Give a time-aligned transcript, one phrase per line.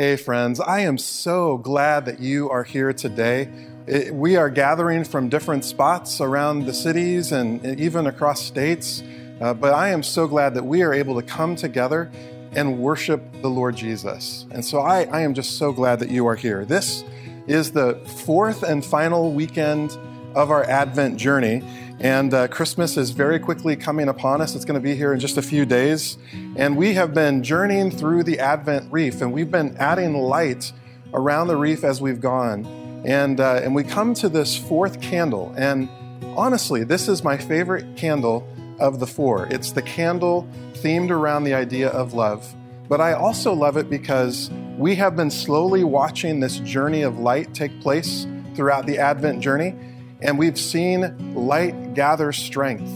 [0.00, 3.50] Hey, friends, I am so glad that you are here today.
[3.86, 9.02] It, we are gathering from different spots around the cities and even across states,
[9.42, 12.10] uh, but I am so glad that we are able to come together
[12.52, 14.46] and worship the Lord Jesus.
[14.52, 16.64] And so I, I am just so glad that you are here.
[16.64, 17.04] This
[17.46, 19.98] is the fourth and final weekend
[20.34, 21.62] of our Advent journey.
[22.00, 24.54] And uh, Christmas is very quickly coming upon us.
[24.54, 26.16] It's going to be here in just a few days.
[26.56, 30.72] And we have been journeying through the Advent wreath, and we've been adding light
[31.12, 32.64] around the wreath as we've gone.
[33.04, 35.52] And, uh, and we come to this fourth candle.
[35.58, 35.90] And
[36.36, 38.48] honestly, this is my favorite candle
[38.78, 39.46] of the four.
[39.50, 42.54] It's the candle themed around the idea of love.
[42.88, 47.52] But I also love it because we have been slowly watching this journey of light
[47.52, 49.74] take place throughout the Advent journey.
[50.22, 52.90] And we've seen light gather strength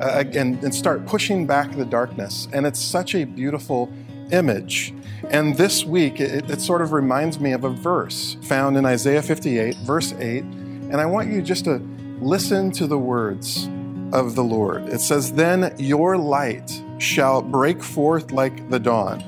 [0.00, 2.48] uh, and, and start pushing back the darkness.
[2.52, 3.90] And it's such a beautiful
[4.30, 4.92] image.
[5.30, 9.22] And this week, it, it, sort of reminds me of a verse found in Isaiah
[9.22, 10.42] 58, verse 8.
[10.44, 11.78] And I want you just to
[12.20, 13.68] listen to the words
[14.12, 14.88] of the Lord.
[14.88, 19.22] It says, Then your light shall break forth like the dawn,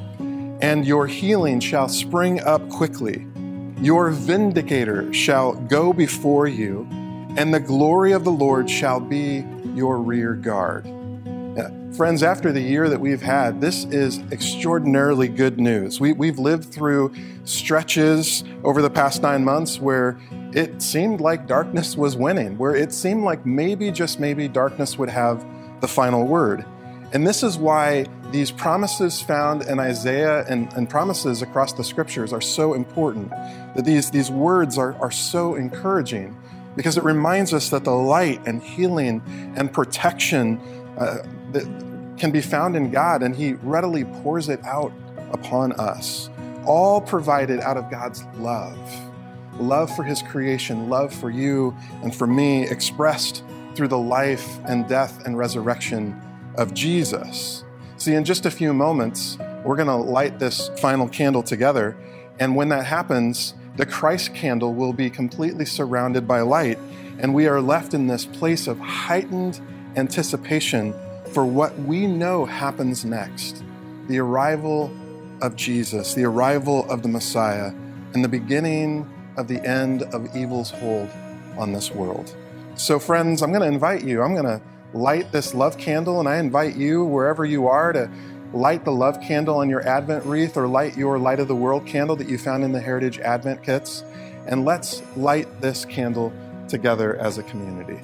[0.61, 3.27] and your healing shall spring up quickly.
[3.81, 6.89] Your vindicator shall go before you
[7.37, 10.87] and the glory of the Lord shall be your rear guard.
[10.87, 16.01] Uh, friends, after the year that we've had, this is extraordinarily good news.
[16.01, 17.13] We, we've lived through
[17.45, 20.19] stretches over the past nine months where
[20.53, 25.11] it seemed like darkness was winning, where it seemed like maybe, just maybe, darkness would
[25.11, 25.45] have
[25.81, 26.65] the final word.
[27.13, 32.33] And this is why these promises found in Isaiah and, and, promises across the scriptures
[32.33, 36.37] are so important, that these, these words are, are so encouraging
[36.79, 39.21] because it reminds us that the light and healing
[39.57, 40.61] and protection
[40.97, 41.19] uh,
[41.51, 41.65] that
[42.19, 44.93] can be found in God, and He readily pours it out
[45.33, 46.31] upon us,
[46.65, 48.79] all provided out of God's love.
[49.59, 53.43] Love for His creation, love for you and for me, expressed
[53.75, 56.17] through the life and death and resurrection
[56.57, 57.65] of Jesus.
[57.97, 61.97] See, in just a few moments, we're going to light this final candle together.
[62.39, 66.79] And when that happens, the Christ candle will be completely surrounded by light,
[67.21, 69.61] and we are left in this place of heightened
[69.95, 70.93] anticipation
[71.33, 73.63] for what we know happens next
[74.09, 74.91] the arrival
[75.43, 77.73] of Jesus, the arrival of the Messiah,
[78.15, 81.09] and the beginning of the end of evil's hold
[81.57, 82.35] on this world.
[82.75, 84.61] So, friends, I'm going to invite you, I'm going to
[84.93, 88.11] light this love candle, and I invite you, wherever you are, to
[88.53, 91.87] light the love candle on your Advent wreath or light your Light of the World
[91.87, 94.05] candle that you found in the Heritage Advent kits.
[94.47, 96.33] And let's light this candle
[96.69, 98.01] together as a community.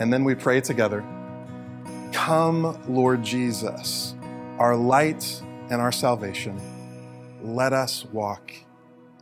[0.00, 1.04] And then we pray together
[2.12, 4.14] Come, Lord Jesus,
[4.58, 6.58] our light and our salvation.
[7.42, 8.52] Let us walk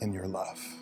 [0.01, 0.78] in your love.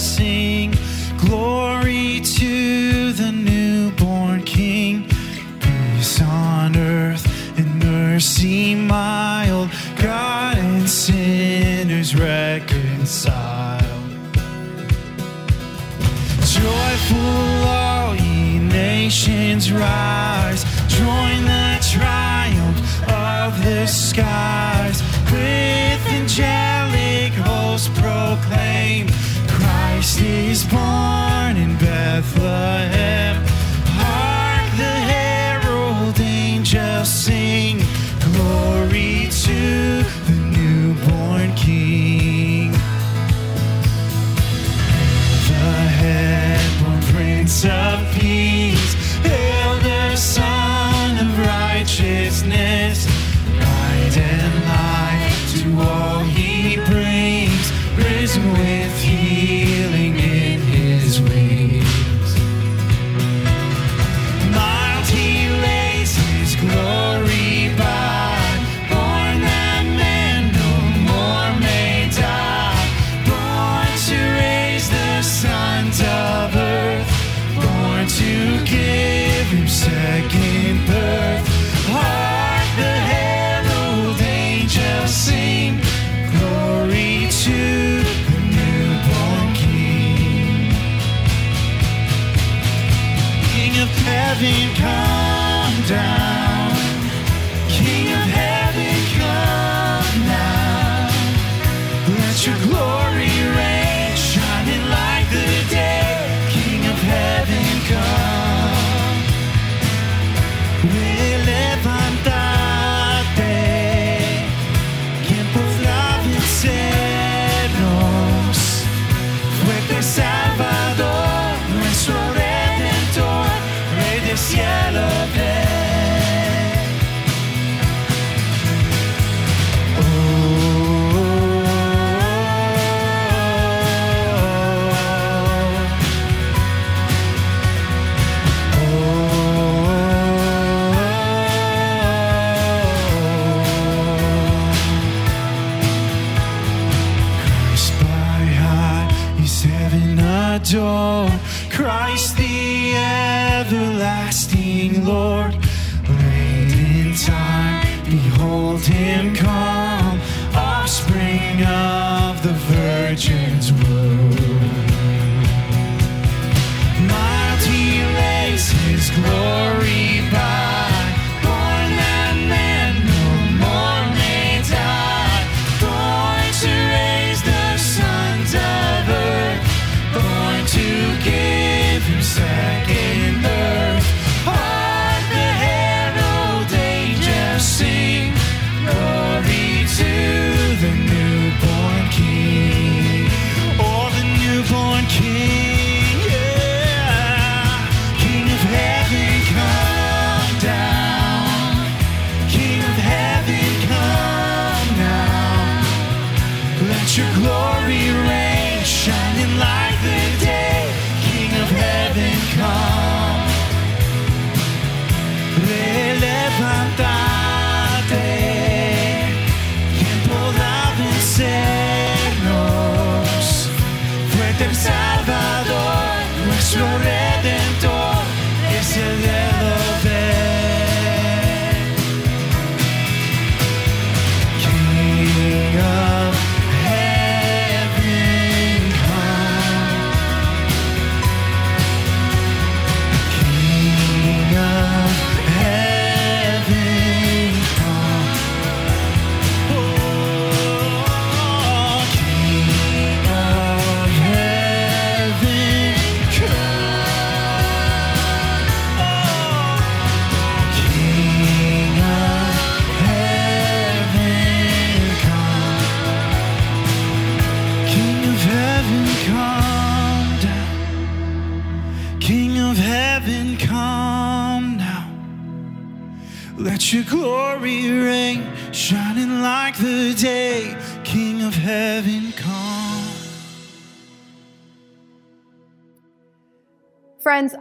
[0.00, 0.59] Sing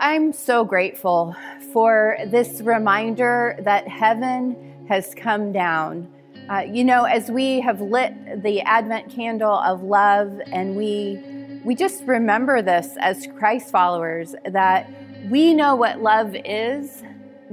[0.01, 1.35] I'm so grateful
[1.73, 6.09] for this reminder that heaven has come down.
[6.49, 11.21] Uh, you know, as we have lit the Advent candle of love, and we
[11.65, 14.89] we just remember this as Christ followers that
[15.29, 17.03] we know what love is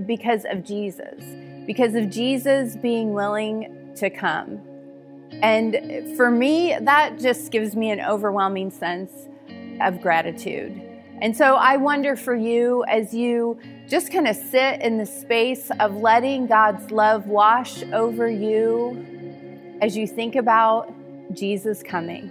[0.06, 1.20] because of Jesus,
[1.66, 4.60] because of Jesus being willing to come.
[5.42, 9.10] And for me, that just gives me an overwhelming sense
[9.80, 10.85] of gratitude.
[11.22, 13.58] And so I wonder for you as you
[13.88, 19.96] just kind of sit in the space of letting God's love wash over you as
[19.96, 20.92] you think about
[21.32, 22.30] Jesus coming.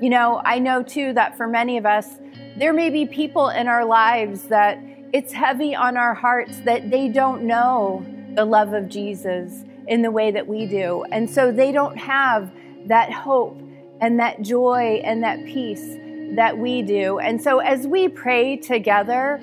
[0.00, 2.16] You know, I know too that for many of us,
[2.56, 4.78] there may be people in our lives that
[5.12, 10.10] it's heavy on our hearts that they don't know the love of Jesus in the
[10.10, 11.04] way that we do.
[11.12, 12.50] And so they don't have
[12.86, 13.58] that hope
[14.00, 15.96] and that joy and that peace
[16.34, 17.18] that we do.
[17.18, 19.40] And so as we pray together,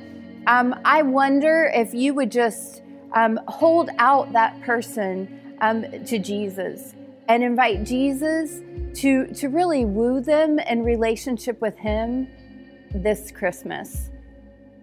[0.47, 2.81] um, I wonder if you would just
[3.13, 6.93] um, hold out that person um, to Jesus
[7.27, 8.61] and invite Jesus
[8.99, 12.27] to, to really woo them in relationship with Him
[12.93, 14.09] this Christmas.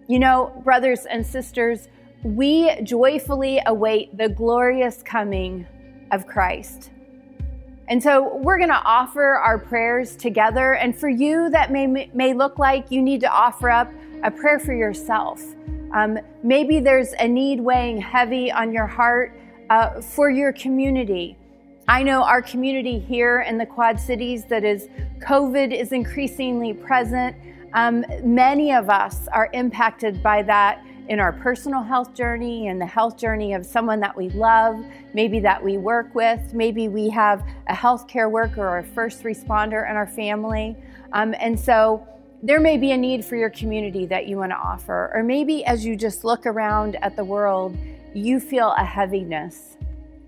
[0.07, 1.87] You know, brothers and sisters,
[2.23, 5.65] we joyfully await the glorious coming
[6.11, 6.90] of Christ.
[7.91, 10.75] And so we're going to offer our prayers together.
[10.75, 13.91] And for you, that may, may look like you need to offer up
[14.23, 15.43] a prayer for yourself.
[15.93, 19.37] Um, maybe there's a need weighing heavy on your heart
[19.69, 21.35] uh, for your community.
[21.89, 24.87] I know our community here in the Quad Cities that is
[25.19, 27.35] COVID is increasingly present.
[27.73, 32.85] Um, many of us are impacted by that in our personal health journey and the
[32.85, 37.45] health journey of someone that we love, maybe that we work with, maybe we have
[37.67, 40.75] a healthcare worker or a first responder in our family.
[41.13, 42.07] Um, and so
[42.43, 45.63] there may be a need for your community that you want to offer, or maybe
[45.65, 47.77] as you just look around at the world,
[48.13, 49.77] you feel a heaviness.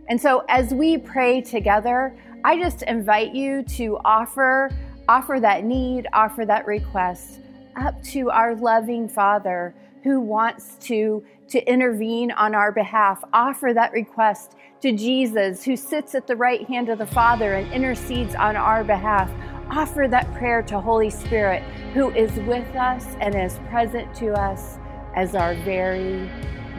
[0.07, 4.69] And so as we pray together, I just invite you to offer
[5.09, 7.39] offer that need, offer that request
[7.75, 13.23] up to our loving Father who wants to, to intervene on our behalf.
[13.33, 17.71] Offer that request to Jesus, who sits at the right hand of the Father and
[17.71, 19.31] intercedes on our behalf.
[19.69, 24.77] Offer that prayer to Holy Spirit, who is with us and is present to us
[25.15, 26.29] as our very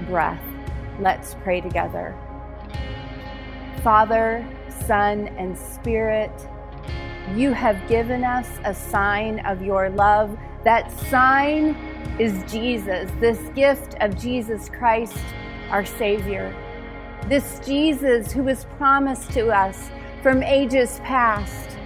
[0.06, 0.42] breath.
[1.00, 2.14] Let's pray together.
[3.82, 4.46] Father,
[4.86, 6.32] Son, and Spirit,
[7.34, 10.36] you have given us a sign of your love.
[10.64, 11.74] That sign
[12.18, 15.18] is Jesus, this gift of Jesus Christ,
[15.70, 16.54] our Savior.
[17.28, 19.90] This Jesus who was promised to us
[20.22, 21.76] from ages past.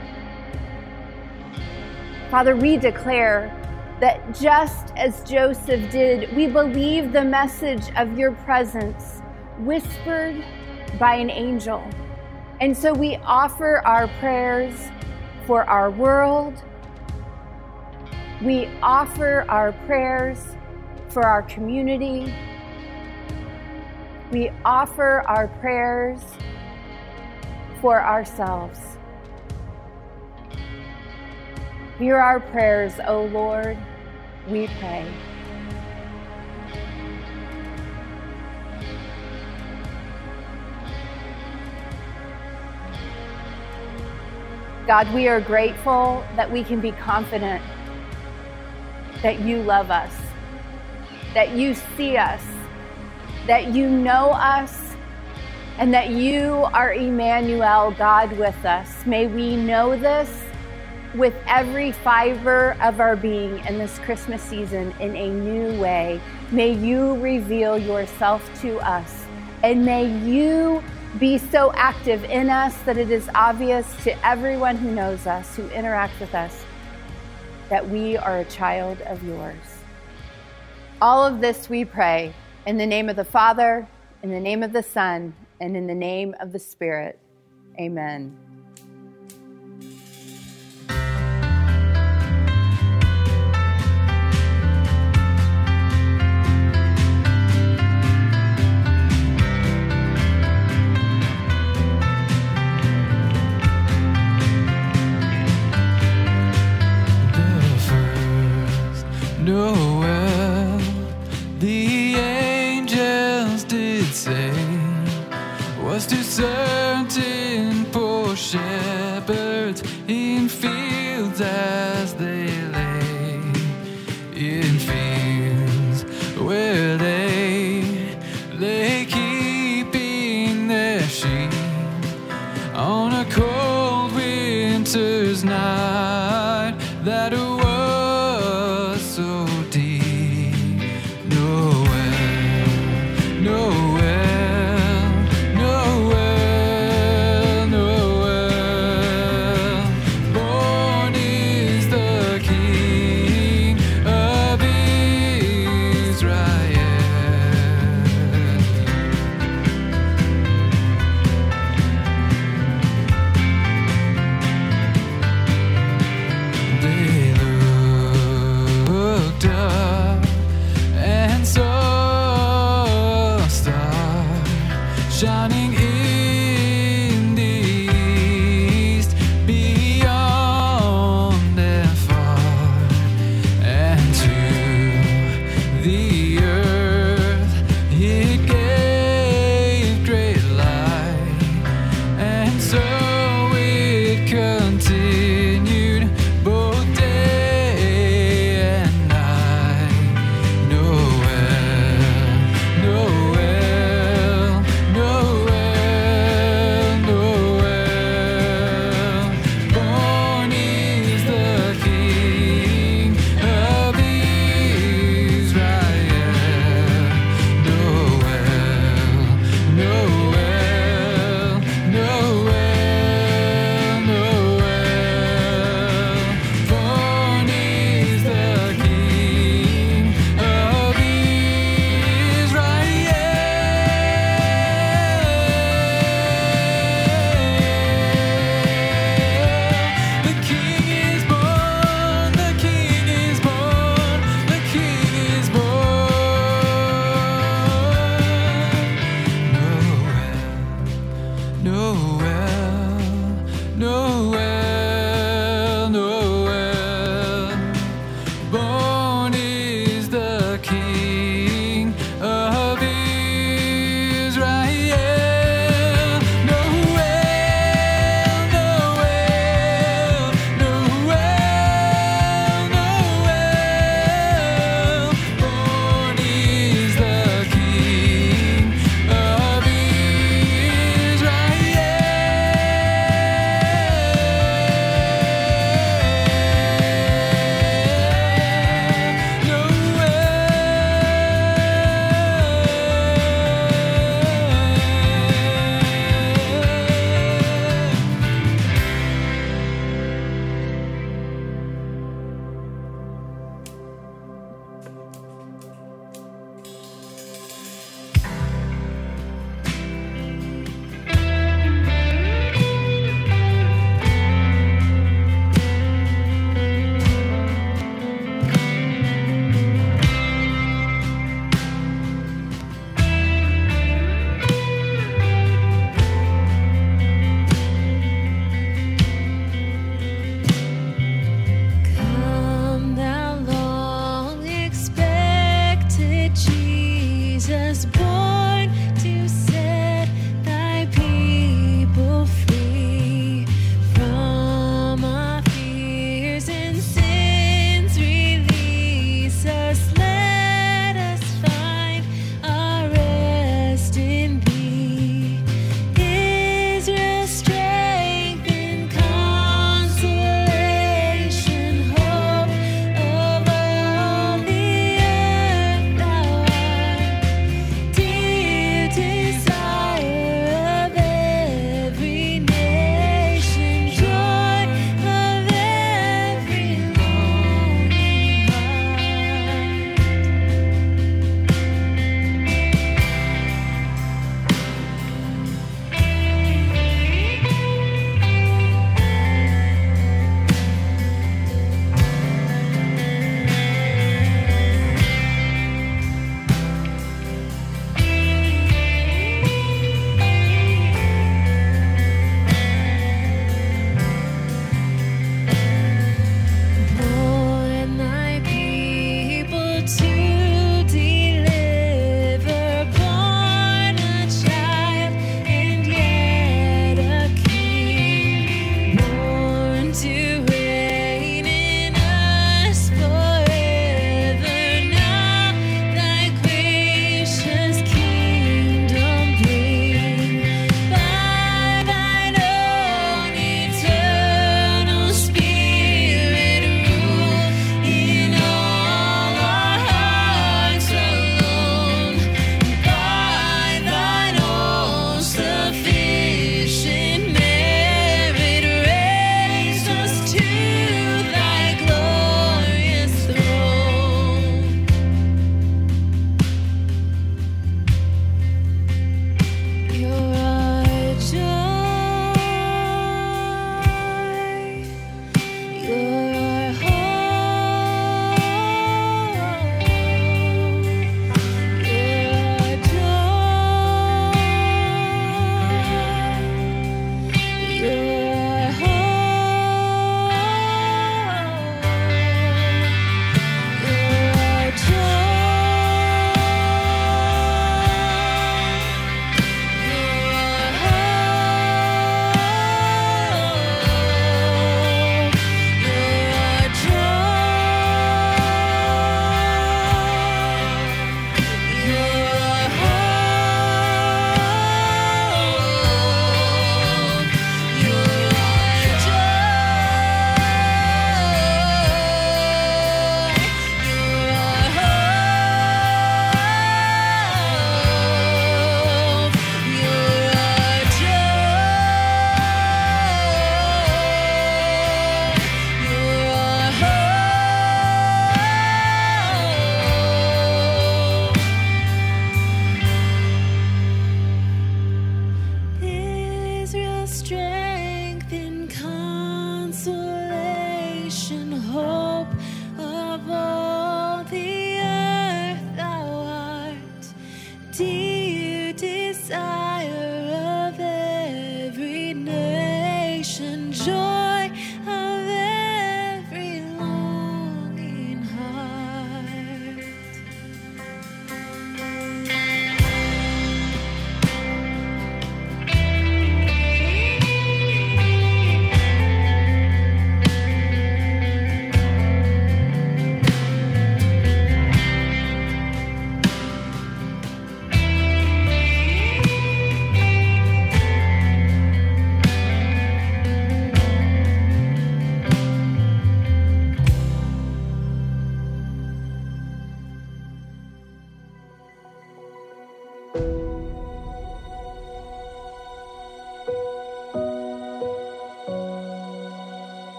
[2.30, 3.54] Father, we declare
[4.00, 9.22] that just as Joseph did, we believe the message of your presence
[9.58, 10.44] whispered
[10.98, 11.82] by an angel.
[12.60, 14.90] And so we offer our prayers
[15.46, 16.62] for our world.
[18.42, 20.38] We offer our prayers
[21.08, 22.32] for our community.
[24.30, 26.20] We offer our prayers
[27.80, 28.78] for ourselves.
[31.98, 33.76] Hear our prayers, O Lord,
[34.46, 35.04] we pray.
[44.86, 47.60] God, we are grateful that we can be confident
[49.22, 50.14] that you love us,
[51.34, 52.42] that you see us,
[53.46, 54.94] that you know us,
[55.78, 59.06] and that you are Emmanuel, God with us.
[59.06, 60.44] May we know this
[61.14, 66.20] with every fiber of our being in this Christmas season in a new way.
[66.50, 69.24] May you reveal yourself to us,
[69.62, 70.82] and may you
[71.18, 75.62] be so active in us that it is obvious to everyone who knows us, who
[75.68, 76.64] interacts with us,
[77.68, 79.56] that we are a child of yours.
[81.00, 82.32] All of this we pray
[82.66, 83.86] in the name of the Father,
[84.22, 87.18] in the name of the Son, and in the name of the Spirit.
[87.80, 88.36] Amen.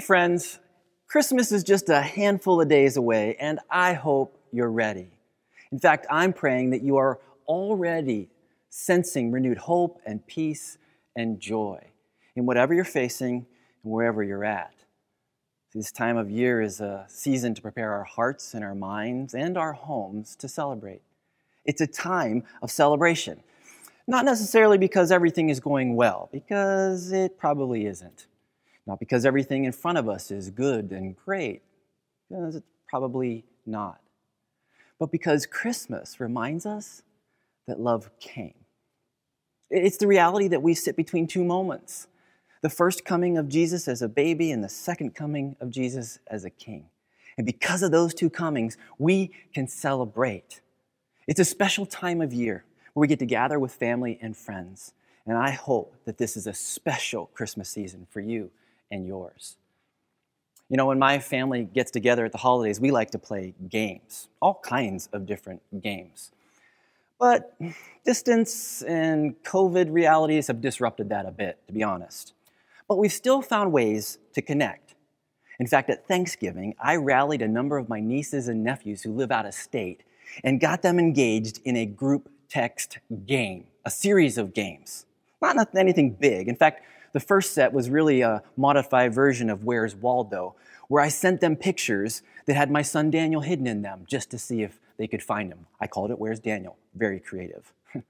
[0.00, 0.60] Hey, friends,
[1.08, 5.10] Christmas is just a handful of days away, and I hope you're ready.
[5.70, 8.30] In fact, I'm praying that you are already
[8.70, 10.78] sensing renewed hope and peace
[11.16, 11.84] and joy
[12.34, 13.44] in whatever you're facing
[13.84, 14.72] and wherever you're at.
[15.74, 19.58] This time of year is a season to prepare our hearts and our minds and
[19.58, 21.02] our homes to celebrate.
[21.66, 23.42] It's a time of celebration.
[24.06, 28.28] Not necessarily because everything is going well, because it probably isn't.
[28.90, 31.62] Not because everything in front of us is good and great,
[32.88, 34.00] probably not.
[34.98, 37.04] But because Christmas reminds us
[37.68, 38.56] that love came.
[39.70, 42.08] It's the reality that we sit between two moments
[42.62, 46.44] the first coming of Jesus as a baby and the second coming of Jesus as
[46.44, 46.86] a king.
[47.38, 50.62] And because of those two comings, we can celebrate.
[51.28, 54.94] It's a special time of year where we get to gather with family and friends.
[55.26, 58.50] And I hope that this is a special Christmas season for you
[58.90, 59.56] and yours.
[60.68, 64.28] You know, when my family gets together at the holidays, we like to play games,
[64.40, 66.30] all kinds of different games.
[67.18, 67.54] But
[68.04, 72.34] distance and COVID realities have disrupted that a bit, to be honest
[72.90, 74.96] but we've still found ways to connect.
[75.60, 79.30] In fact, at Thanksgiving, I rallied a number of my nieces and nephews who live
[79.30, 80.02] out of state
[80.42, 85.06] and got them engaged in a group text game, a series of games.
[85.40, 86.48] Not anything big.
[86.48, 90.54] In fact, the first set was really a modified version of Where's Waldo,
[90.88, 94.38] where I sent them pictures that had my son Daniel hidden in them just to
[94.38, 95.66] see if they could find him.
[95.80, 96.76] I called it Where's Daniel?
[96.94, 97.72] Very creative.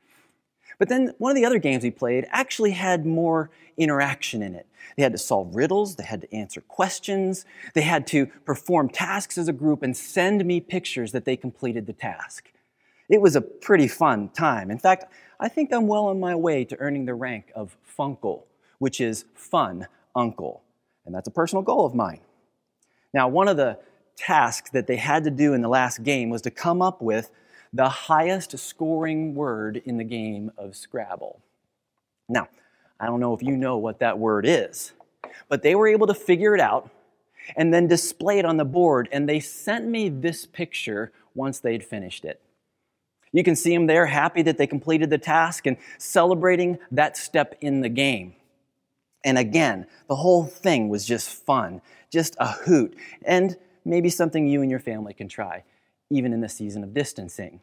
[0.79, 4.67] But then one of the other games we played actually had more interaction in it.
[4.97, 9.37] They had to solve riddles, they had to answer questions, they had to perform tasks
[9.37, 12.51] as a group and send me pictures that they completed the task.
[13.11, 14.71] It was a pretty fun time.
[14.71, 15.05] In fact,
[15.39, 18.45] I think I'm well on my way to earning the rank of Funkle,
[18.81, 20.65] which is fun uncle.
[21.07, 22.21] And that's a personal goal of mine.
[23.15, 23.79] Now, one of the
[24.17, 27.31] tasks that they had to do in the last game was to come up with
[27.73, 31.41] the highest scoring word in the game of Scrabble.
[32.29, 32.49] Now,
[32.99, 34.93] I don't know if you know what that word is,
[35.49, 36.91] but they were able to figure it out
[37.57, 41.85] and then display it on the board, and they sent me this picture once they'd
[41.85, 42.41] finished it.
[43.33, 47.57] You can see them there, happy that they completed the task and celebrating that step
[47.61, 48.35] in the game.
[49.25, 54.63] And again, the whole thing was just fun, just a hoot, and maybe something you
[54.63, 55.65] and your family can try
[56.11, 57.61] even in the season of distancing.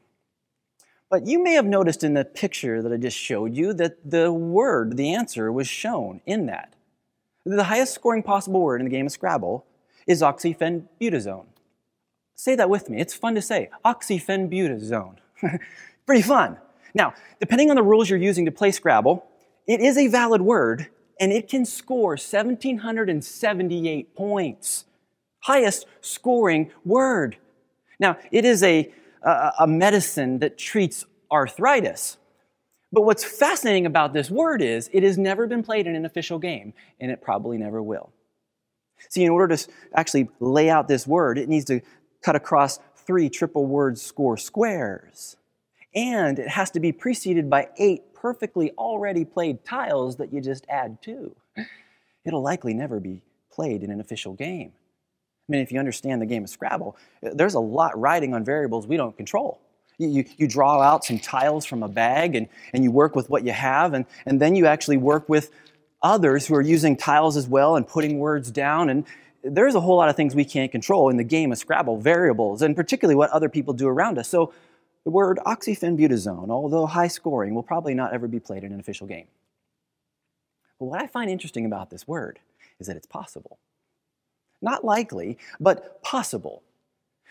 [1.10, 4.32] But you may have noticed in the picture that I just showed you that the
[4.32, 6.74] word, the answer, was shown in that.
[7.46, 9.66] The highest scoring possible word in the game of Scrabble
[10.06, 11.46] is oxyphenbutazone.
[12.36, 13.00] Say that with me.
[13.00, 13.70] It's fun to say.
[13.86, 15.18] Oxyphenbutazone.
[16.06, 16.58] Pretty fun.
[16.94, 19.26] Now, depending on the rules you're using to play Scrabble,
[19.66, 20.88] it is a valid word
[21.20, 24.86] and it can score 1,778 points.
[25.42, 27.38] Highest scoring word.
[28.00, 28.92] Now, it is a,
[29.24, 32.18] a, a medicine that treats arthritis.
[32.92, 36.40] But what's fascinating about this word is it has never been played in an official
[36.40, 38.12] game, and it probably never will.
[39.10, 41.82] See, in order to actually lay out this word, it needs to
[42.22, 45.36] cut across three triple word score squares.
[45.94, 50.66] And it has to be preceded by eight perfectly already played tiles that you just
[50.70, 51.36] add to.
[52.26, 54.72] It'll likely never be played in an official game.
[55.48, 58.86] I mean, if you understand the game of Scrabble, there's a lot riding on variables
[58.86, 59.62] we don't control.
[59.98, 63.30] You, you, you, draw out some tiles from a bag and, and you work with
[63.30, 65.50] what you have, and, and then you actually work with
[66.04, 68.90] others who are using tiles as well and putting words down.
[68.90, 69.06] And
[69.44, 72.62] there's a whole lot of things we can't control in the game of Scrabble, variables,
[72.62, 74.28] and particularly what other people do around us.
[74.28, 74.54] So
[75.08, 79.08] the word oxyphenbutazone, although high scoring, will probably not ever be played in an official
[79.08, 79.28] game.
[80.78, 82.40] But what I find interesting about this word
[82.78, 83.58] is that it's possible.
[84.62, 86.62] Not likely, but possible.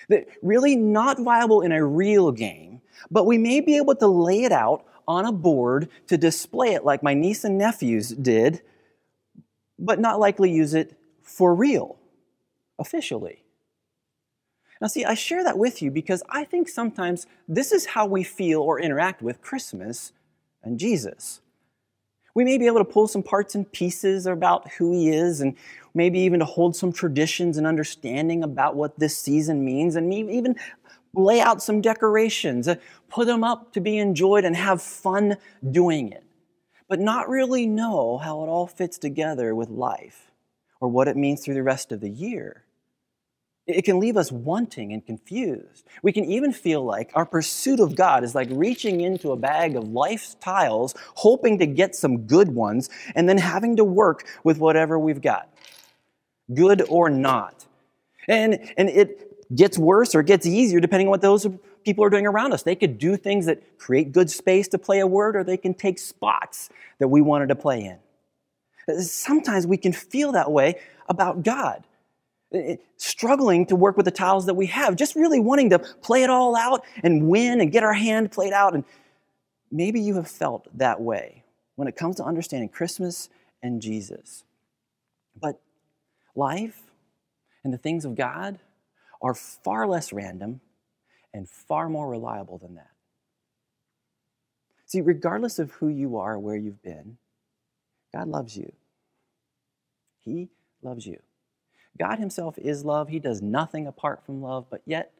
[0.08, 4.44] That really not viable in a real game, but we may be able to lay
[4.44, 8.62] it out on a board to display it like my niece and nephews did,
[9.78, 11.98] but not likely use it for real,
[12.78, 13.42] officially.
[14.80, 18.22] Now, see, I share that with you because I think sometimes this is how we
[18.22, 20.12] feel or interact with Christmas
[20.62, 21.40] and Jesus.
[22.34, 25.56] We may be able to pull some parts and pieces about who he is and
[25.94, 30.54] maybe even to hold some traditions and understanding about what this season means and even
[31.14, 32.74] lay out some decorations, uh,
[33.08, 35.38] put them up to be enjoyed and have fun
[35.70, 36.24] doing it,
[36.90, 40.30] but not really know how it all fits together with life
[40.78, 42.65] or what it means through the rest of the year.
[43.66, 45.86] It can leave us wanting and confused.
[46.02, 49.76] We can even feel like our pursuit of God is like reaching into a bag
[49.76, 54.58] of life's tiles, hoping to get some good ones, and then having to work with
[54.58, 55.48] whatever we've got.
[56.54, 57.66] good or not.
[58.28, 61.46] And, and it gets worse or gets easier depending on what those
[61.84, 62.64] people are doing around us.
[62.64, 65.74] They could do things that create good space to play a word, or they can
[65.74, 67.98] take spots that we wanted to play in.
[69.00, 71.85] Sometimes we can feel that way about God
[72.56, 75.78] Uh, uh, struggling to work with the tiles that we have, just really wanting to
[75.78, 78.74] play it all out and win and get our hand played out.
[78.74, 78.84] And
[79.70, 83.28] maybe you have felt that way when it comes to understanding Christmas
[83.62, 84.44] and Jesus.
[85.38, 85.60] But
[86.34, 86.80] life
[87.64, 88.58] and the things of God
[89.20, 90.60] are far less random
[91.34, 92.90] and far more reliable than that.
[94.86, 97.18] See, regardless of who you are, where you've been,
[98.14, 98.72] God loves you.
[100.20, 100.48] He
[100.82, 101.18] loves you.
[101.98, 103.08] God Himself is love.
[103.08, 105.12] He does nothing apart from love, but yet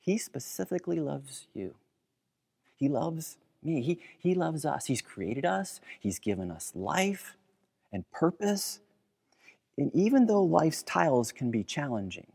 [0.00, 1.74] He specifically loves you.
[2.76, 3.80] He loves me.
[3.80, 4.86] He, he loves us.
[4.86, 7.36] He's created us, He's given us life
[7.92, 8.80] and purpose.
[9.78, 12.26] And even though life's tiles can be challenging,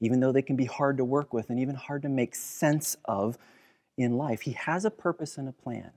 [0.00, 2.96] even though they can be hard to work with and even hard to make sense
[3.04, 3.38] of
[3.96, 5.92] in life, He has a purpose and a plan.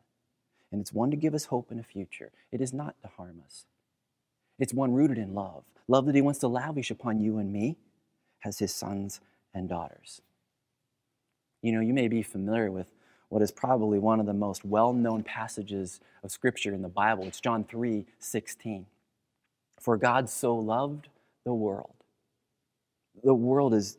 [0.72, 2.32] And it's one to give us hope in a future.
[2.52, 3.66] It is not to harm us.
[4.60, 7.78] It's one rooted in love love that He wants to lavish upon you and me
[8.44, 9.20] as His sons
[9.54, 10.22] and daughters.
[11.62, 12.92] You know, you may be familiar with
[13.30, 17.26] what is probably one of the most well known passages of Scripture in the Bible.
[17.26, 18.86] It's John 3 16.
[19.80, 21.10] For God so loved
[21.44, 21.94] the world.
[23.24, 23.98] The world is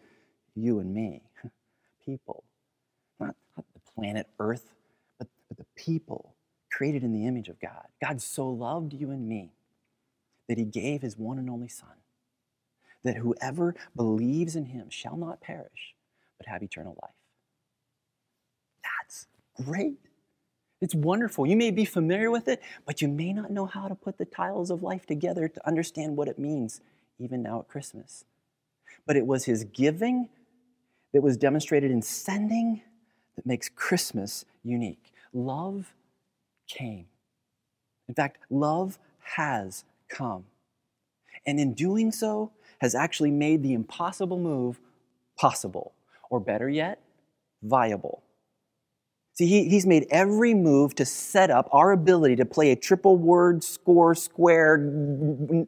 [0.55, 1.23] you and me,
[2.05, 2.45] people,
[3.21, 4.73] not, not the planet Earth,
[5.19, 6.35] but, but the people
[6.71, 7.87] created in the image of God.
[8.03, 9.53] God so loved you and me
[10.49, 11.89] that he gave his one and only Son,
[13.05, 15.95] that whoever believes in him shall not perish,
[16.39, 17.15] but have eternal life.
[18.83, 19.27] That's
[19.65, 19.99] great.
[20.81, 21.47] It's wonderful.
[21.47, 24.25] You may be familiar with it, but you may not know how to put the
[24.25, 26.81] tiles of life together to understand what it means,
[27.19, 28.25] even now at Christmas.
[29.07, 30.29] But it was his giving
[31.13, 32.83] that was demonstrated in sending
[33.37, 35.13] that makes Christmas unique.
[35.33, 35.95] Love
[36.69, 37.07] came.
[38.09, 40.45] In fact, love has come.
[41.47, 44.81] And in doing so, has actually made the impossible move
[45.37, 45.95] possible,
[46.31, 47.01] or better yet,
[47.63, 48.23] viable.
[49.35, 53.17] See, he, he's made every move to set up our ability to play a triple
[53.17, 54.79] word score square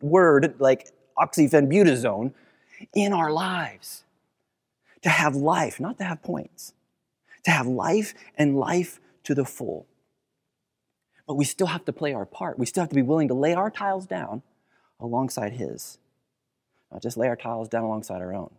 [0.00, 2.32] word like oxyphenbutazone
[2.94, 4.04] in our lives.
[5.02, 6.72] To have life, not to have points.
[7.44, 9.86] To have life and life to the full.
[11.28, 12.58] But we still have to play our part.
[12.58, 14.42] We still have to be willing to lay our tiles down
[14.98, 15.98] alongside His,
[16.90, 18.50] not just lay our tiles down alongside our own.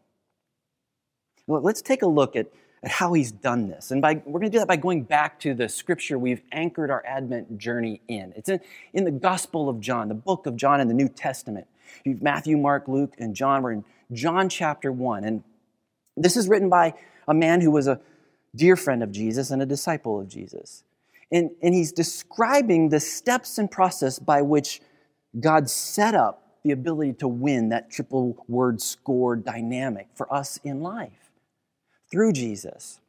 [1.47, 2.45] Let's take a look at,
[2.83, 3.89] at how He's done this.
[3.89, 6.91] And by, we're going to do that by going back to the scripture we've anchored
[6.91, 8.33] our Advent journey in.
[8.35, 8.59] It's in,
[8.93, 11.65] in the Gospel of John, the book of John in the New Testament.
[12.05, 13.63] Matthew, Mark, Luke, and John.
[13.63, 15.23] We're in John chapter 1.
[15.23, 15.43] And
[16.15, 16.93] this is written by
[17.27, 17.99] a man who was a
[18.55, 20.83] dear friend of Jesus and a disciple of Jesus.
[21.31, 24.81] And, and he's describing the steps and process by which
[25.39, 30.81] God set up the ability to win that triple word score dynamic for us in
[30.81, 31.31] life
[32.11, 32.99] through Jesus.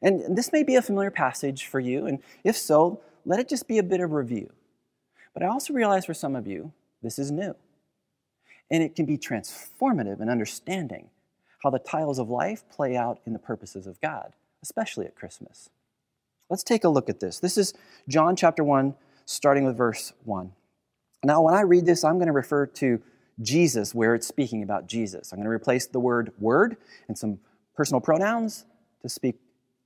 [0.00, 3.66] And this may be a familiar passage for you, and if so, let it just
[3.66, 4.50] be a bit of review.
[5.34, 7.54] But I also realize for some of you, this is new.
[8.70, 11.10] And it can be transformative in understanding
[11.62, 15.70] how the tiles of life play out in the purposes of God, especially at Christmas.
[16.50, 17.38] Let's take a look at this.
[17.38, 17.74] This is
[18.08, 18.94] John chapter 1,
[19.26, 20.52] starting with verse 1.
[21.24, 23.02] Now, when I read this, I'm going to refer to
[23.40, 25.32] Jesus where it's speaking about Jesus.
[25.32, 27.38] I'm going to replace the word word and some
[27.74, 28.64] personal pronouns
[29.02, 29.36] to speak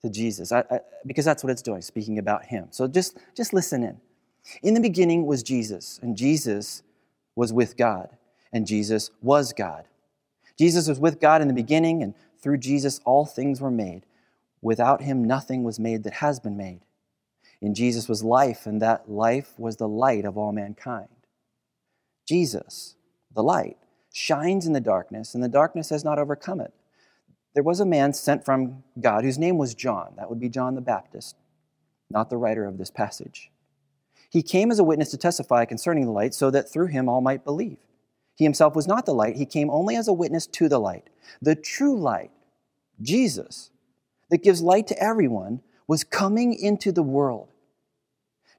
[0.02, 2.68] to Jesus I, I, because that's what it's doing, speaking about him.
[2.70, 4.00] So just, just listen in.
[4.62, 6.82] In the beginning was Jesus, and Jesus
[7.36, 8.08] was with God,
[8.52, 9.84] and Jesus was God.
[10.58, 14.04] Jesus was with God in the beginning, and through Jesus all things were made.
[14.62, 16.80] Without him, nothing was made that has been made.
[17.60, 21.08] In Jesus was life, and that life was the light of all mankind.
[22.26, 22.94] Jesus,
[23.34, 23.76] the light,
[24.12, 26.72] shines in the darkness, and the darkness has not overcome it.
[27.54, 30.14] There was a man sent from God whose name was John.
[30.16, 31.36] That would be John the Baptist,
[32.08, 33.50] not the writer of this passage.
[34.30, 37.20] He came as a witness to testify concerning the light, so that through him all
[37.20, 37.78] might believe.
[38.34, 41.10] He himself was not the light, he came only as a witness to the light.
[41.40, 42.30] The true light,
[43.00, 43.70] Jesus,
[44.32, 47.52] that gives light to everyone, was coming into the world.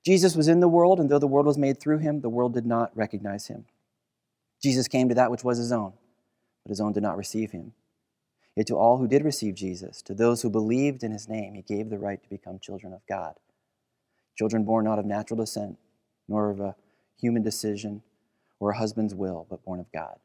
[0.06, 2.54] Jesus was in the world, and though the world was made through him, the world
[2.54, 3.66] did not recognize him.
[4.62, 5.94] Jesus came to that which was his own,
[6.64, 7.74] but his own did not receive him.
[8.56, 11.64] Yet to all who did receive Jesus, to those who believed in his name, he
[11.64, 13.34] gave the right to become children of God.
[14.38, 15.80] Children born not of natural descent,
[16.28, 16.76] nor of a
[17.20, 18.04] human decision
[18.60, 20.20] or a husband's will, but born of God.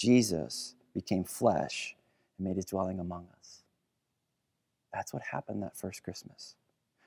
[0.00, 1.94] Jesus became flesh
[2.38, 3.57] and made his dwelling among us.
[4.92, 6.54] That's what happened that first Christmas.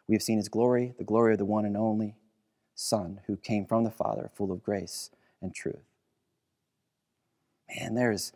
[0.07, 2.15] We have seen his glory, the glory of the one and only
[2.75, 5.83] Son who came from the Father, full of grace and truth.
[7.75, 8.33] Man, there's,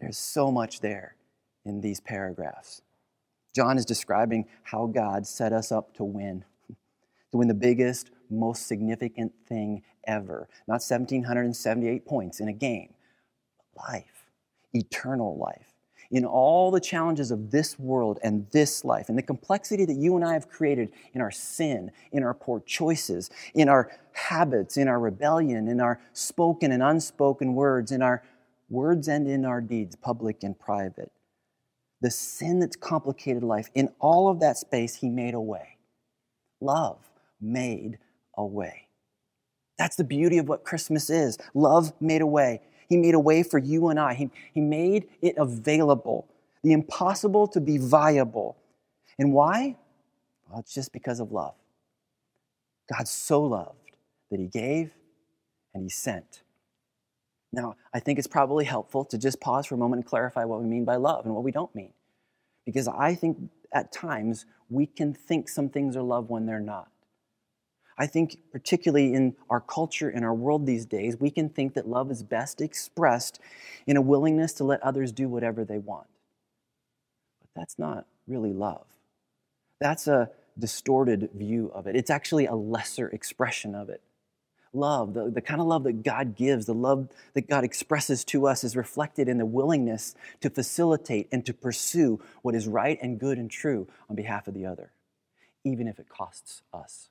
[0.00, 1.16] there's so much there
[1.64, 2.82] in these paragraphs.
[3.54, 8.66] John is describing how God set us up to win, to win the biggest, most
[8.66, 10.48] significant thing ever.
[10.66, 12.94] Not 1,778 points in a game,
[13.76, 14.30] life,
[14.72, 15.74] eternal life.
[16.10, 20.16] In all the challenges of this world and this life, and the complexity that you
[20.16, 24.88] and I have created in our sin, in our poor choices, in our habits, in
[24.88, 28.22] our rebellion, in our spoken and unspoken words, in our
[28.70, 31.12] words and in our deeds, public and private.
[32.00, 35.76] The sin that's complicated life, in all of that space, He made a way.
[36.60, 36.98] Love
[37.40, 37.98] made
[38.36, 38.88] a way.
[39.78, 41.38] That's the beauty of what Christmas is.
[41.54, 42.62] Love made a way.
[42.88, 44.14] He made a way for you and I.
[44.14, 46.26] He, he made it available,
[46.62, 48.56] the impossible to be viable.
[49.18, 49.76] And why?
[50.48, 51.54] Well, it's just because of love.
[52.92, 53.92] God so loved
[54.30, 54.94] that He gave
[55.74, 56.42] and He sent.
[57.52, 60.60] Now, I think it's probably helpful to just pause for a moment and clarify what
[60.60, 61.92] we mean by love and what we don't mean.
[62.66, 63.38] Because I think
[63.72, 66.88] at times we can think some things are love when they're not.
[67.98, 71.88] I think, particularly in our culture, in our world these days, we can think that
[71.88, 73.40] love is best expressed
[73.86, 76.06] in a willingness to let others do whatever they want.
[77.40, 78.86] But that's not really love.
[79.80, 81.96] That's a distorted view of it.
[81.96, 84.00] It's actually a lesser expression of it.
[84.72, 88.46] Love, the, the kind of love that God gives, the love that God expresses to
[88.46, 93.18] us, is reflected in the willingness to facilitate and to pursue what is right and
[93.18, 94.92] good and true on behalf of the other,
[95.64, 97.08] even if it costs us.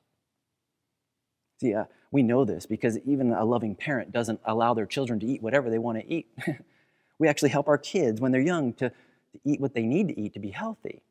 [1.60, 5.26] See, uh, we know this because even a loving parent doesn't allow their children to
[5.26, 6.28] eat whatever they want to eat.
[7.20, 10.20] we actually help our kids when they're young to, to eat what they need to
[10.20, 11.02] eat to be healthy.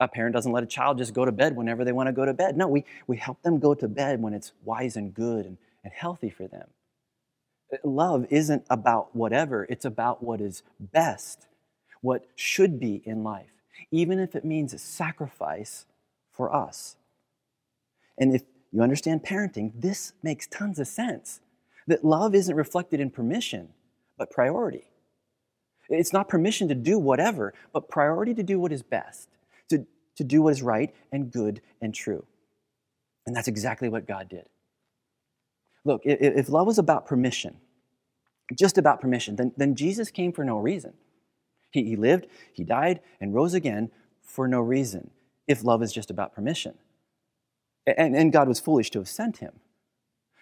[0.00, 2.24] A parent doesn't let a child just go to bed whenever they want to go
[2.24, 2.56] to bed.
[2.56, 5.92] No, we, we help them go to bed when it's wise and good and, and
[5.92, 6.68] healthy for them.
[7.72, 11.46] Uh, love isn't about whatever, it's about what is best,
[12.00, 13.52] what should be in life,
[13.92, 15.86] even if it means a sacrifice
[16.32, 16.96] for us.
[18.18, 18.42] And if
[18.72, 21.40] you understand parenting, this makes tons of sense.
[21.86, 23.68] That love isn't reflected in permission,
[24.16, 24.84] but priority.
[25.88, 29.28] It's not permission to do whatever, but priority to do what is best,
[29.68, 32.24] to, to do what is right and good and true.
[33.26, 34.46] And that's exactly what God did.
[35.84, 37.56] Look, if love was about permission,
[38.56, 40.94] just about permission, then, then Jesus came for no reason.
[41.72, 43.90] He, he lived, he died, and rose again
[44.22, 45.10] for no reason,
[45.48, 46.74] if love is just about permission.
[47.86, 49.52] And, and God was foolish to have sent him.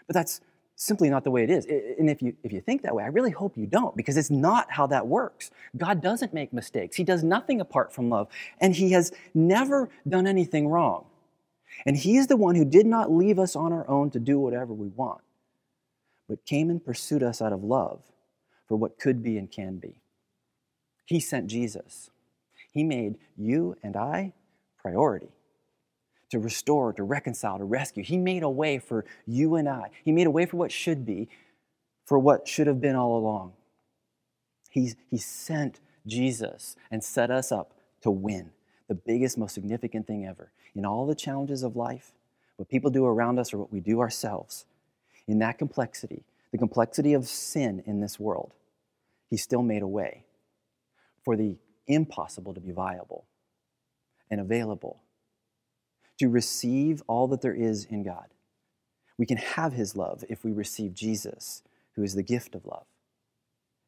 [0.07, 0.41] But that's
[0.80, 1.66] simply not the way it is.
[1.66, 4.30] And if you, if you think that way, I really hope you don't, because it's
[4.30, 5.51] not how that works.
[5.76, 8.28] God doesn't make mistakes, He does nothing apart from love,
[8.61, 11.05] and He has never done anything wrong.
[11.86, 14.72] And He's the one who did not leave us on our own to do whatever
[14.72, 15.20] we want,
[16.28, 18.01] but came and pursued us out of love
[18.66, 20.01] for what could be and can be.
[21.05, 22.11] He sent Jesus.
[22.72, 24.32] He made you and I
[24.78, 25.28] priority
[26.31, 28.03] to restore, to reconcile, to rescue.
[28.03, 29.91] He made a way for you and I.
[30.05, 31.28] He made a way for what should be,
[32.07, 33.53] for what should have been all along.
[34.70, 37.72] He's, he sent Jesus and set us up
[38.03, 38.51] to win
[38.89, 40.51] the biggest, most significant thing ever.
[40.74, 42.12] In all the challenges of life,
[42.57, 44.66] what people do around us or what we do ourselves,
[45.26, 48.53] in that complexity, the complexity of sin in this world,
[49.28, 50.24] He still made a way
[51.24, 51.57] for the
[51.87, 53.24] impossible to be viable
[54.31, 55.01] and available
[56.20, 58.26] to receive all that there is in God.
[59.16, 61.62] We can have his love if we receive Jesus,
[61.94, 62.84] who is the gift of love.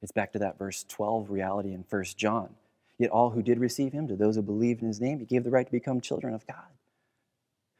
[0.00, 2.54] It's back to that verse 12 reality in 1 John.
[2.98, 5.44] Yet all who did receive him, to those who believed in his name, he gave
[5.44, 6.72] the right to become children of God.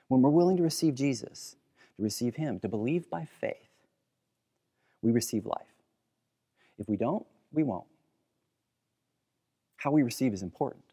[0.08, 1.56] When we're willing to receive Jesus,
[1.96, 3.56] to receive him, to believe by faith,
[5.00, 5.64] we receive life.
[6.78, 7.24] If we don't,
[7.54, 7.86] we won't.
[9.78, 10.84] How we receive is important.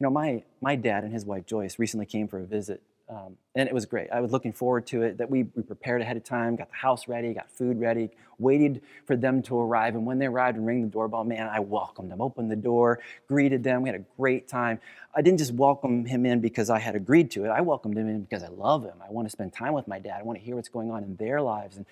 [0.00, 3.36] You know, my, my dad and his wife Joyce recently came for a visit, um,
[3.56, 4.08] and it was great.
[4.12, 6.76] I was looking forward to it, that we, we prepared ahead of time, got the
[6.76, 9.96] house ready, got food ready, waited for them to arrive.
[9.96, 13.00] And when they arrived and rang the doorbell, man, I welcomed them, opened the door,
[13.26, 13.82] greeted them.
[13.82, 14.78] We had a great time.
[15.16, 17.48] I didn't just welcome him in because I had agreed to it.
[17.48, 19.02] I welcomed him in because I love him.
[19.04, 20.20] I want to spend time with my dad.
[20.20, 21.76] I want to hear what's going on in their lives.
[21.76, 21.86] And,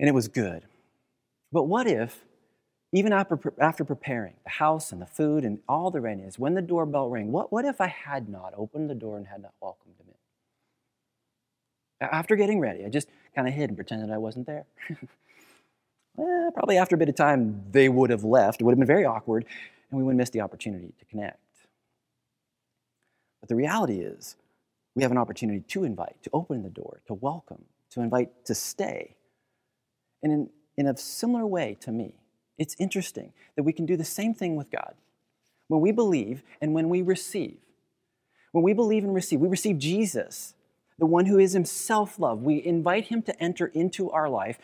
[0.00, 0.64] and it was good.
[1.52, 2.24] But what if
[2.96, 6.62] even after, after preparing the house and the food and all the readiness, when the
[6.62, 9.96] doorbell rang, what, what if I had not opened the door and had not welcomed
[9.98, 10.06] him
[12.00, 12.08] in?
[12.10, 14.64] After getting ready, I just kind of hid and pretended I wasn't there.
[14.90, 18.62] eh, probably after a bit of time, they would have left.
[18.62, 19.44] It would have been very awkward,
[19.90, 21.38] and we would missed the opportunity to connect.
[23.40, 24.36] But the reality is,
[24.94, 28.54] we have an opportunity to invite, to open the door, to welcome, to invite to
[28.54, 29.16] stay.
[30.22, 32.14] And in, in a similar way to me,
[32.58, 34.94] it's interesting that we can do the same thing with God.
[35.68, 37.58] When we believe and when we receive,
[38.52, 40.54] when we believe and receive, we receive Jesus,
[40.98, 42.42] the one who is himself love.
[42.42, 44.58] We invite him to enter into our life,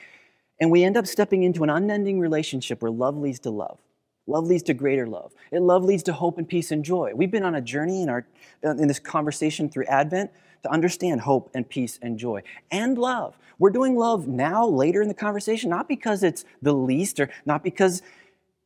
[0.61, 3.79] and we end up stepping into an unending relationship where love leads to love.
[4.27, 5.33] Love leads to greater love.
[5.51, 7.13] And love leads to hope and peace and joy.
[7.15, 8.25] We've been on a journey in, our,
[8.63, 10.31] in this conversation through Advent
[10.63, 13.37] to understand hope and peace and joy and love.
[13.59, 17.63] We're doing love now, later in the conversation, not because it's the least or not
[17.63, 18.03] because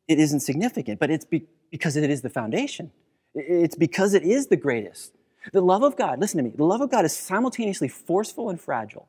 [0.09, 2.92] it isn't significant, but it's be, because it is the foundation.
[3.34, 5.12] It's because it is the greatest.
[5.53, 8.61] The love of God, listen to me, the love of God is simultaneously forceful and
[8.61, 9.09] fragile.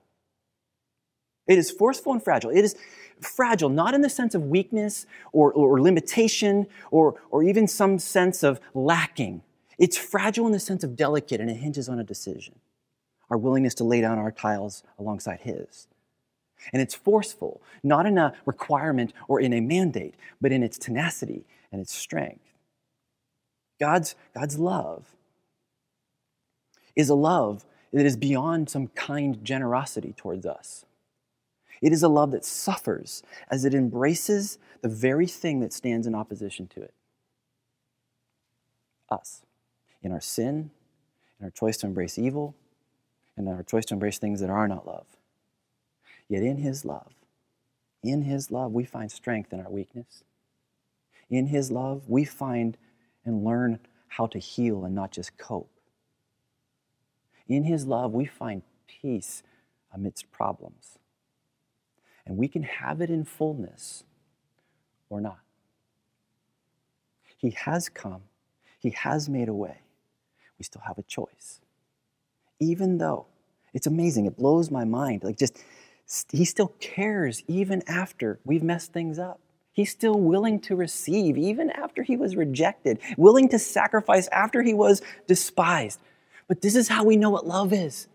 [1.47, 2.51] It is forceful and fragile.
[2.51, 2.75] It is
[3.21, 8.43] fragile, not in the sense of weakness or, or limitation or, or even some sense
[8.43, 9.41] of lacking.
[9.77, 12.55] It's fragile in the sense of delicate and it hinges on a decision,
[13.30, 15.88] our willingness to lay down our tiles alongside His.
[16.73, 21.45] And it's forceful, not in a requirement or in a mandate, but in its tenacity
[21.71, 22.53] and its strength.
[23.80, 25.15] God's, God's love
[26.95, 27.63] is a love
[27.93, 30.86] that is beyond some kind generosity towards us.
[31.82, 33.21] It is a love that suffers
[33.51, 36.93] as it embraces the very thing that stands in opposition to it
[39.09, 39.43] us,
[40.03, 40.69] in our sin,
[41.39, 42.55] in our choice to embrace evil,
[43.38, 45.05] and our choice to embrace things that are not love.
[46.27, 47.13] Yet in His love,
[48.03, 50.23] in His love, we find strength in our weakness.
[51.29, 52.77] In His love, we find
[53.23, 53.79] and learn
[54.09, 55.69] how to heal and not just cope.
[57.47, 59.43] In His love, we find peace
[59.93, 60.97] amidst problems.
[62.25, 64.03] And we can have it in fullness
[65.09, 65.39] or not.
[67.38, 68.23] He has come,
[68.79, 69.77] He has made a way.
[70.59, 71.61] We still have a choice.
[72.60, 73.26] Even though
[73.74, 75.24] it's amazing, it blows my mind.
[75.24, 75.58] Like, just,
[76.32, 79.39] He still cares even after we've messed things up.
[79.72, 84.74] He's still willing to receive even after he was rejected, willing to sacrifice after he
[84.74, 85.99] was despised.
[86.47, 88.08] But this is how we know what love is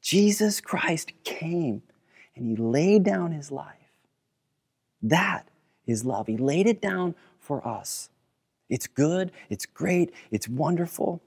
[0.00, 1.82] Jesus Christ came
[2.34, 3.74] and he laid down his life.
[5.02, 5.48] That
[5.86, 6.26] is love.
[6.26, 8.08] He laid it down for us.
[8.68, 11.20] It's good, it's great, it's wonderful.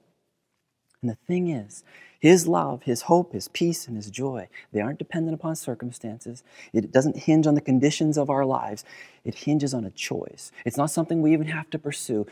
[1.00, 1.84] And the thing is,
[2.22, 6.44] his love, his hope, his peace, and his joy, they aren't dependent upon circumstances.
[6.72, 8.84] It doesn't hinge on the conditions of our lives.
[9.24, 10.52] It hinges on a choice.
[10.64, 12.28] It's not something we even have to pursue.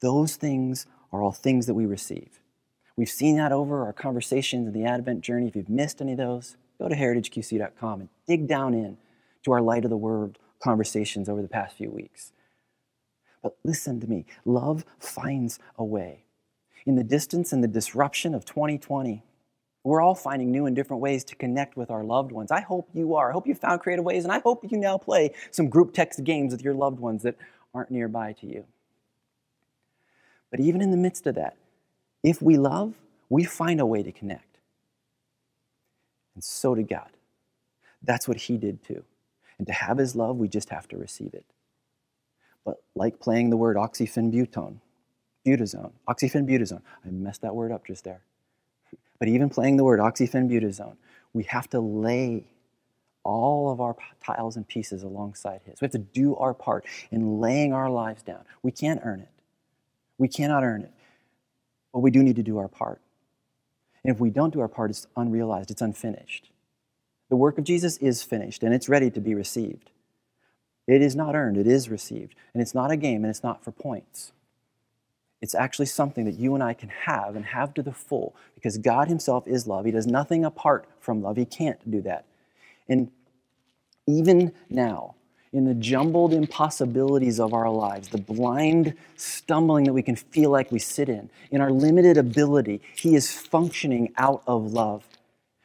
[0.00, 2.40] Those things are all things that we receive.
[2.94, 5.48] We've seen that over our conversations in the Advent journey.
[5.48, 8.98] If you've missed any of those, go to heritageqc.com and dig down in
[9.44, 12.32] to our light of the word conversations over the past few weeks.
[13.42, 16.24] But listen to me love finds a way.
[16.86, 19.22] In the distance and the disruption of 2020,
[19.84, 22.50] we're all finding new and different ways to connect with our loved ones.
[22.50, 23.30] I hope you are.
[23.30, 26.22] I hope you found creative ways, and I hope you now play some group text
[26.22, 27.36] games with your loved ones that
[27.74, 28.64] aren't nearby to you.
[30.50, 31.56] But even in the midst of that,
[32.22, 32.94] if we love,
[33.28, 34.58] we find a way to connect.
[36.34, 37.10] And so did God.
[38.02, 39.04] That's what He did too.
[39.58, 41.46] And to have His love, we just have to receive it.
[42.64, 44.76] But like playing the word oxyphenbutone,
[45.46, 48.20] butazone, oxyphenbutazone, I messed that word up just there.
[49.18, 50.96] But even playing the word oxyphenbutazone,
[51.32, 52.44] we have to lay
[53.24, 55.80] all of our tiles and pieces alongside His.
[55.80, 58.44] We have to do our part in laying our lives down.
[58.62, 59.28] We can't earn it.
[60.18, 60.92] We cannot earn it.
[61.92, 63.00] But we do need to do our part.
[64.04, 66.50] And if we don't do our part, it's unrealized, it's unfinished.
[67.28, 69.90] The work of Jesus is finished and it's ready to be received.
[70.86, 72.34] It is not earned, it is received.
[72.52, 74.32] And it's not a game and it's not for points.
[75.42, 78.78] It's actually something that you and I can have and have to the full because
[78.78, 79.84] God Himself is love.
[79.84, 81.36] He does nothing apart from love.
[81.36, 82.24] He can't do that.
[82.88, 83.10] And
[84.06, 85.16] even now,
[85.52, 90.70] in the jumbled impossibilities of our lives, the blind stumbling that we can feel like
[90.72, 95.04] we sit in, in our limited ability, He is functioning out of love.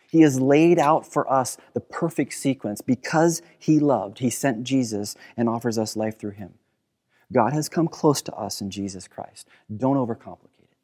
[0.10, 2.82] He has laid out for us the perfect sequence.
[2.82, 6.56] Because He loved, He sent Jesus and offers us life through Him.
[7.34, 9.48] God has come close to us in Jesus Christ.
[9.76, 10.78] Don't overcomplicate it.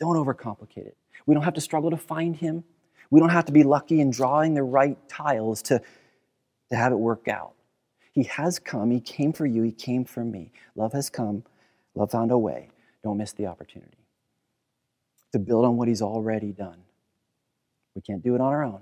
[0.00, 0.96] Don't overcomplicate it.
[1.26, 2.64] We don't have to struggle to find Him.
[3.10, 5.80] We don't have to be lucky in drawing the right tiles to,
[6.70, 7.54] to have it work out.
[8.12, 8.90] He has come.
[8.90, 9.62] He came for you.
[9.62, 10.52] He came for me.
[10.74, 11.44] Love has come.
[11.94, 12.70] Love found a way.
[13.04, 13.98] Don't miss the opportunity
[15.32, 16.78] to build on what He's already done.
[17.94, 18.80] We can't do it on our own.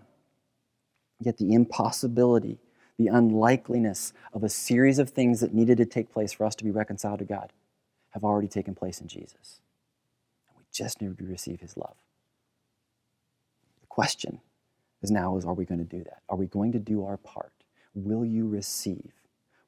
[1.20, 2.58] Yet the impossibility,
[3.00, 6.64] the unlikeliness of a series of things that needed to take place for us to
[6.64, 7.50] be reconciled to God
[8.10, 9.62] have already taken place in Jesus.
[10.46, 11.96] And we just need to receive his love.
[13.80, 14.42] The question
[15.00, 16.18] is now is are we going to do that?
[16.28, 17.54] Are we going to do our part?
[17.94, 19.12] Will you receive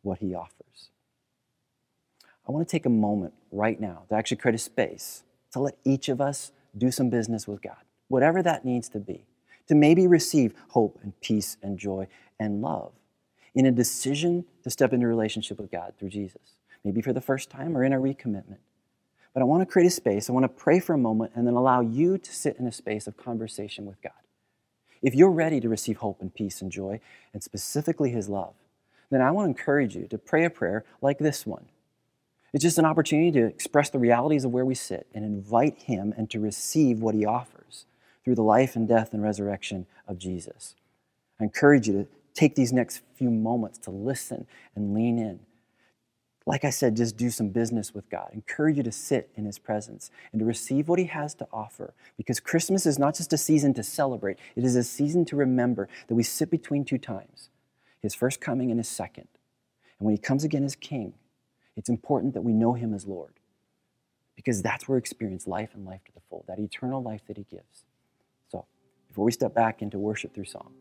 [0.03, 0.91] what he offers?
[2.47, 5.23] I want to take a moment right now to actually create a space
[5.53, 9.25] to let each of us do some business with God, whatever that needs to be,
[9.69, 12.09] to maybe receive hope and peace and joy
[12.39, 12.93] and love
[13.55, 17.51] in a decision to step into relationship with God through Jesus, maybe for the first
[17.51, 18.59] time or in a recommitment.
[19.35, 21.47] But I want to create a space, I want to pray for a moment, and
[21.47, 24.13] then allow you to sit in a space of conversation with God.
[25.01, 27.01] If you're ready to receive hope and peace and joy,
[27.33, 28.55] and specifically His love,
[29.11, 31.67] then I want to encourage you to pray a prayer like this one.
[32.53, 36.13] It's just an opportunity to express the realities of where we sit and invite Him
[36.17, 37.87] and to receive what He offers
[38.25, 40.75] through the life and death and resurrection of Jesus.
[41.41, 45.41] I encourage you to take these next few moments to listen and lean in.
[46.45, 48.31] Like I said, just do some business with God.
[48.33, 51.95] encourage you to sit in His presence and to receive what He has to offer.
[52.17, 55.89] Because Christmas is not just a season to celebrate, it is a season to remember
[56.09, 57.49] that we sit between two times
[58.01, 59.29] His first coming and His second.
[59.99, 61.15] And when He comes again as King,
[61.77, 63.35] it's important that we know Him as Lord.
[64.35, 67.37] Because that's where we experience life and life to the full, that eternal life that
[67.37, 67.85] He gives.
[68.49, 68.65] So,
[69.07, 70.73] before we step back into worship through song,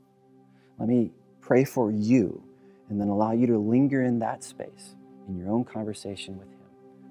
[0.79, 1.11] let me
[1.41, 2.43] pray for you
[2.89, 4.95] and then allow you to linger in that space
[5.29, 6.59] in your own conversation with Him,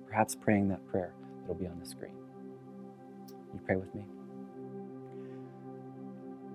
[0.09, 2.15] perhaps praying that prayer that'll be on the screen.
[3.55, 4.05] You pray with me.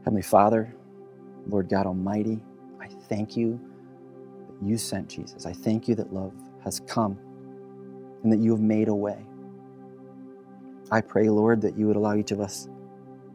[0.04, 0.74] Heavenly Father,
[1.48, 2.42] Lord God Almighty,
[2.82, 3.60] I thank you
[4.48, 5.46] that you sent Jesus.
[5.46, 7.20] I thank you that love has come
[8.24, 9.26] and that you have made a way.
[10.92, 12.70] I pray, Lord, that you would allow each of us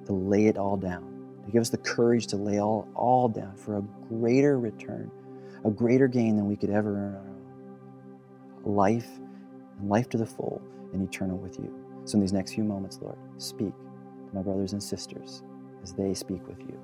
[0.06, 1.09] to lay it all down,
[1.50, 5.10] to give us the courage to lay all, all down for a greater return,
[5.64, 8.76] a greater gain than we could ever earn on our own.
[8.76, 9.08] Life
[9.78, 11.74] and life to the full and eternal with you.
[12.04, 13.72] So, in these next few moments, Lord, speak
[14.28, 15.42] to my brothers and sisters
[15.82, 16.78] as they speak with you.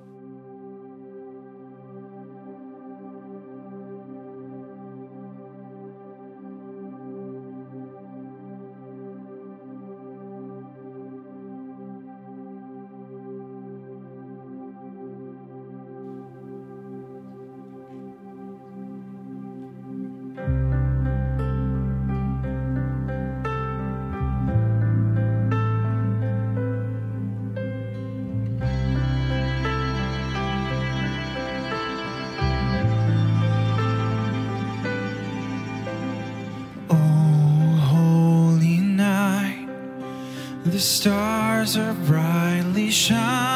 [40.77, 43.46] The stars are brightly shining.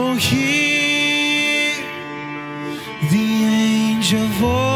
[0.00, 1.74] Oh, hear
[3.10, 4.67] the angel voices.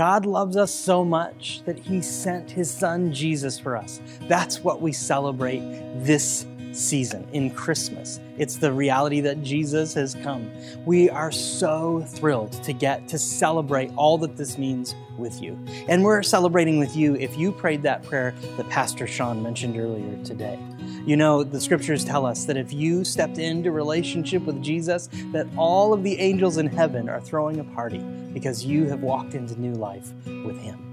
[0.00, 4.00] God loves us so much that he sent his son Jesus for us.
[4.28, 5.60] That's what we celebrate
[5.96, 8.18] this season in Christmas.
[8.38, 10.50] It's the reality that Jesus has come.
[10.86, 15.62] We are so thrilled to get to celebrate all that this means with you.
[15.86, 20.16] And we're celebrating with you if you prayed that prayer that Pastor Sean mentioned earlier
[20.24, 20.58] today.
[21.06, 25.46] You know, the scriptures tell us that if you stepped into relationship with Jesus, that
[25.56, 27.98] all of the angels in heaven are throwing a party
[28.32, 30.12] because you have walked into new life
[30.44, 30.90] with him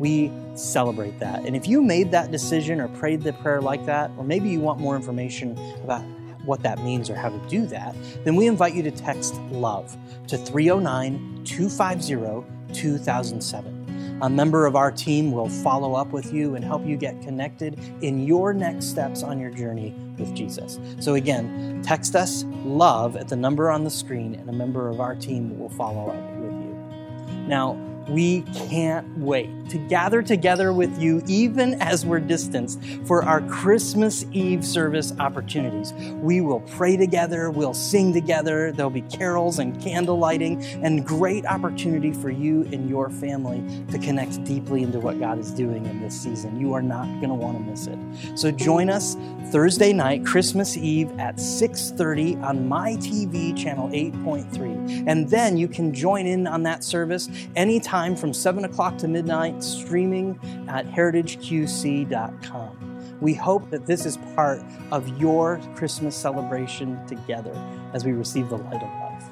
[0.00, 1.44] we celebrate that.
[1.44, 4.58] And if you made that decision or prayed the prayer like that, or maybe you
[4.58, 6.02] want more information about
[6.44, 7.94] what that means or how to do that,
[8.24, 9.94] then we invite you to text LOVE
[10.28, 13.79] to 309 250 2007.
[14.22, 17.78] A member of our team will follow up with you and help you get connected
[18.02, 20.78] in your next steps on your journey with Jesus.
[21.00, 25.00] So, again, text us LOVE at the number on the screen, and a member of
[25.00, 27.46] our team will follow up with you.
[27.46, 27.78] Now,
[28.10, 34.26] we can't wait to gather together with you, even as we're distanced, for our Christmas
[34.32, 35.92] Eve service opportunities.
[36.20, 41.46] We will pray together, we'll sing together, there'll be carols and candle lighting, and great
[41.46, 46.00] opportunity for you and your family to connect deeply into what God is doing in
[46.00, 46.60] this season.
[46.60, 47.98] You are not going to want to miss it.
[48.34, 49.16] So join us
[49.52, 55.04] Thursday night, Christmas Eve at 6:30 on my TV channel 8.3.
[55.06, 59.62] And then you can join in on that service anytime from 7 o'clock to midnight,
[59.62, 60.38] streaming
[60.68, 63.18] at heritageqc.com.
[63.20, 67.52] We hope that this is part of your Christmas celebration together
[67.92, 69.24] as we receive the light of life.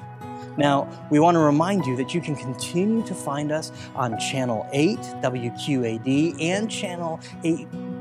[0.57, 4.67] Now, we want to remind you that you can continue to find us on Channel
[4.71, 7.19] 8, WQAD, and Channel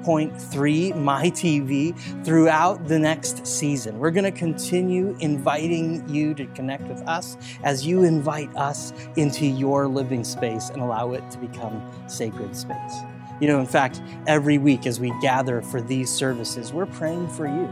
[0.09, 1.95] 8.3, My TV,
[2.25, 3.99] throughout the next season.
[3.99, 9.45] We're going to continue inviting you to connect with us as you invite us into
[9.45, 12.95] your living space and allow it to become sacred space.
[13.39, 17.47] You know, in fact, every week as we gather for these services, we're praying for
[17.47, 17.71] you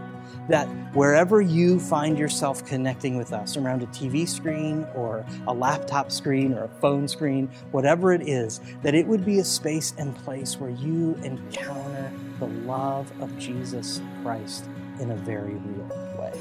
[0.48, 6.12] that wherever you find yourself connecting with us around a TV screen or a laptop
[6.12, 10.16] screen or a phone screen, whatever it is, that it would be a space and
[10.16, 14.66] place where you encounter the love of Jesus Christ
[15.00, 15.88] in a very real
[16.18, 16.32] way.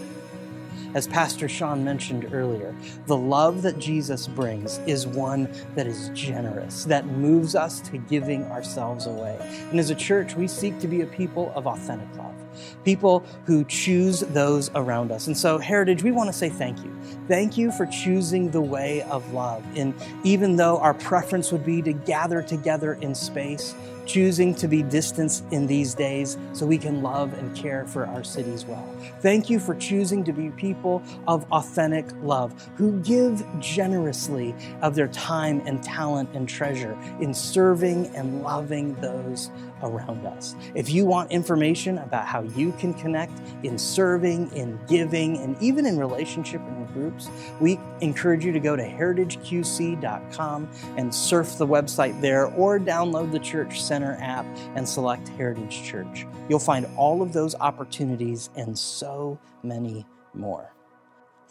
[0.94, 2.74] As Pastor Sean mentioned earlier,
[3.08, 8.44] the love that Jesus brings is one that is generous, that moves us to giving
[8.46, 9.38] ourselves away.
[9.72, 12.45] And as a church, we seek to be a people of authentic love
[12.84, 15.28] people who choose those around us.
[15.28, 16.96] And so, Heritage, we want to say thank you.
[17.28, 19.64] Thank you for choosing the way of love.
[19.76, 19.94] And
[20.24, 23.74] even though our preference would be to gather together in space,
[24.06, 28.24] choosing to be distanced in these days so we can love and care for our
[28.24, 28.88] cities well.
[29.22, 35.08] Thank you for choosing to be people of authentic love who give generously of their
[35.10, 39.50] time and talent and treasure in serving and loving those
[39.84, 40.56] around us.
[40.74, 45.86] If you want information about how you can connect in serving, in giving, and even
[45.86, 52.20] in relationship and groups, we encourage you to go to heritageqc.com and surf the website
[52.22, 54.46] there or download the Church Center app
[54.76, 56.26] and select Heritage Church.
[56.50, 60.72] You'll find all of those opportunities and so many more.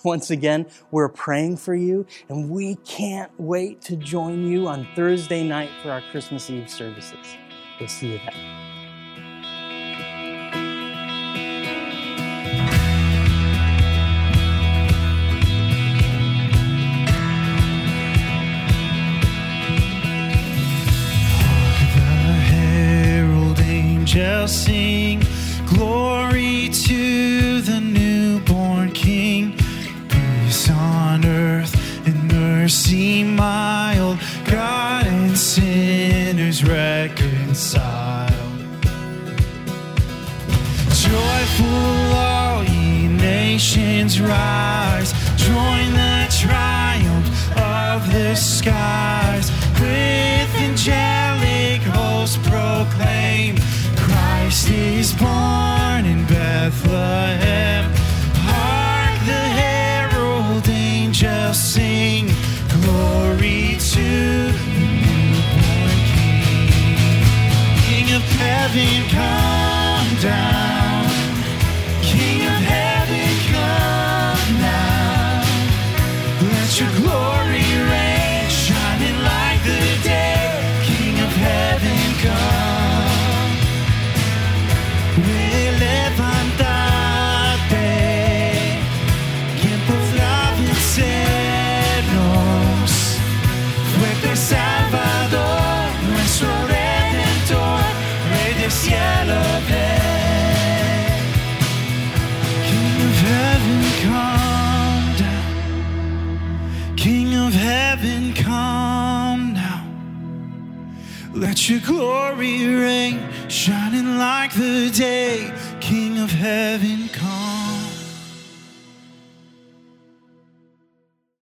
[0.04, 5.42] Once again, we're praying for you, and we can't wait to join you on Thursday
[5.42, 7.36] night for our Christmas Eve services.
[7.84, 8.63] We'll see you